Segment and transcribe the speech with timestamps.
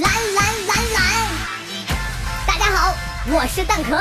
[0.00, 1.02] 蓝蓝蓝蓝
[2.48, 2.92] 大家好
[3.28, 3.96] 我是蛋壳。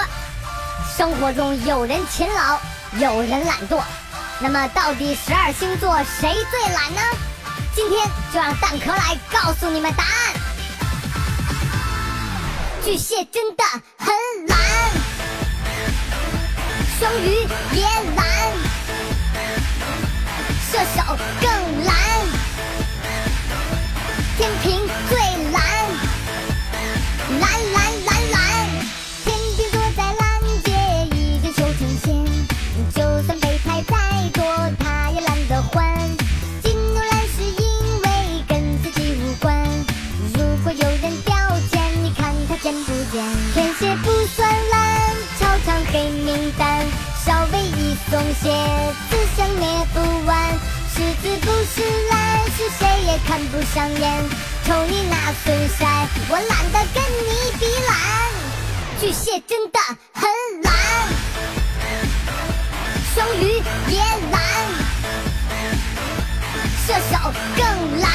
[0.98, 2.60] 生活中有人勤劳
[2.98, 3.80] 有人懒惰
[4.39, 7.02] 那么到底十二星座谁最懒呢？
[7.75, 10.34] 今天就让蛋壳来告诉你们答案。
[12.84, 13.64] 巨蟹真的
[14.00, 14.16] 很
[14.48, 14.57] 懒。
[17.00, 17.86] 双鱼也
[18.16, 18.25] 懒。
[20.71, 22.22] 射手更懒。
[42.64, 43.22] 见不见？
[43.53, 45.02] 天蝎不算懒，
[45.38, 46.80] 超长黑名单，
[47.26, 48.50] 稍微一松懈，
[49.09, 50.50] 思想灭不完。
[50.95, 54.23] 狮子不是懒，是谁也看不上眼。
[54.64, 55.83] 瞅你那损色，
[56.30, 57.92] 我懒得跟你比懒。
[59.02, 59.77] 巨蟹真的
[60.14, 60.23] 很
[60.61, 60.73] 懒，
[63.14, 64.00] 双鱼也
[64.31, 64.42] 懒，
[66.88, 68.09] 射手更懒，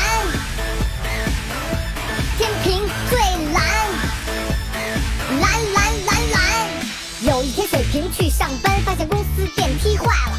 [8.11, 10.39] 去上班，发现公司电梯坏了，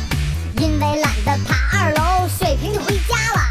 [0.58, 3.42] 因为懒得爬二楼，水瓶就回家了。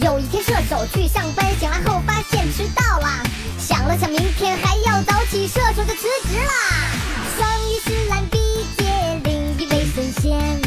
[0.00, 3.08] 有一天射手去上班，醒来后发现迟到了，
[3.58, 6.52] 想了想明天还要早起，射手就辞职了。
[7.36, 8.38] 双鱼是懒比
[8.76, 10.60] 肩，另一位神仙，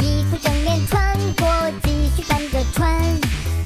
[0.00, 3.00] 衣服正面穿过，继续反着穿。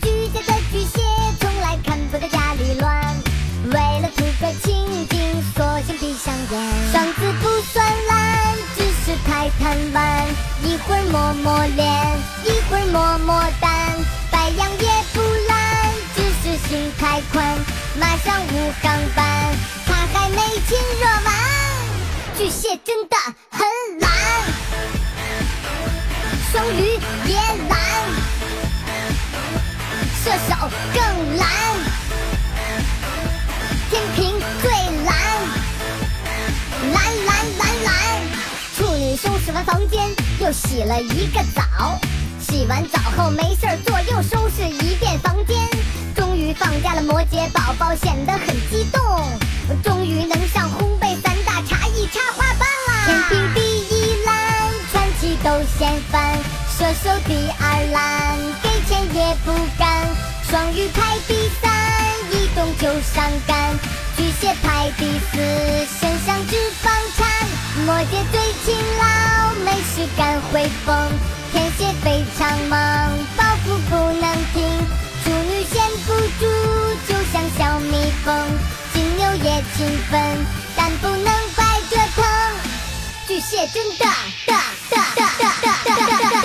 [0.02, 1.02] 居家的巨蟹
[1.40, 3.16] 从来看不得家里乱，
[3.64, 6.92] 为了图个清静，索性闭上眼。
[6.92, 7.27] 双 子
[13.28, 13.70] 会儿摸摸蛋。
[14.30, 17.58] 白羊也不懒，只是心太宽，
[18.00, 19.54] 马上无钢板，
[19.86, 21.34] 他还没亲热完。
[22.38, 23.16] 巨蟹真的
[23.50, 23.60] 很
[24.00, 24.10] 懒，
[26.50, 27.36] 双鱼也
[27.68, 27.78] 懒，
[30.24, 31.46] 射手更懒，
[33.90, 34.70] 天平最
[35.04, 35.14] 懒，
[36.92, 36.96] 懒。
[37.26, 37.36] 懒。
[37.58, 37.84] 懒。
[37.84, 37.94] 懒。
[38.76, 40.08] 处女收拾完房间，
[40.40, 41.98] 又洗了一个澡。
[42.50, 45.56] 洗完澡后没事儿做，又收拾一遍房间。
[46.16, 49.00] 终于放假了，摩羯宝宝显得很激动。
[49.84, 53.04] 终于能上烘焙三大茶艺插花班啦！
[53.04, 54.34] 天平第一懒，
[54.90, 56.38] 传奇都嫌烦。
[56.78, 60.08] 射手第二懒，给钱也不干。
[60.48, 61.70] 双鱼排第三，
[62.32, 63.78] 一动就伤感。
[64.16, 65.36] 巨蟹排第四，
[66.00, 67.28] 身上脂肪馋。
[67.84, 71.37] 摩羯最勤劳，没事干会疯。
[72.08, 74.64] 非常忙，包袱不能停。
[75.22, 76.42] 处女闲不住，
[77.06, 77.92] 就像小蜜
[78.24, 78.34] 蜂。
[78.94, 80.18] 金牛也勤奋，
[80.74, 82.24] 但不能白折腾。
[83.26, 84.06] 巨蟹真的
[84.46, 84.54] 的
[84.88, 86.37] 的的的的的的的。